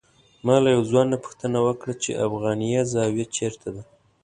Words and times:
ما 0.45 0.55
له 0.63 0.69
یو 0.75 0.81
ځوان 0.89 1.07
نه 1.13 1.17
پوښتنه 1.23 1.57
وکړه 1.67 1.93
چې 2.03 2.21
افغانیه 2.27 2.81
زاویه 2.93 3.25
چېرته 3.37 3.67
ده. 3.75 3.83